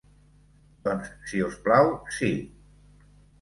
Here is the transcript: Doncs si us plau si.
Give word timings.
Doncs 0.87 1.11
si 1.33 1.41
us 1.49 1.59
plau 1.67 1.91
si. 2.21 2.31